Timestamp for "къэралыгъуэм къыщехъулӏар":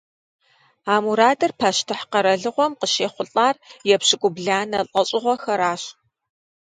2.11-3.55